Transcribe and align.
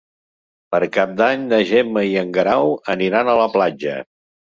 Per 0.75 0.77
Cap 0.95 1.11
d'Any 1.19 1.43
na 1.51 1.59
Gemma 1.71 2.03
i 2.13 2.15
en 2.21 2.31
Guerau 2.37 2.73
aniran 2.95 3.31
a 3.31 3.37
la 3.41 3.47
platja. 3.59 3.95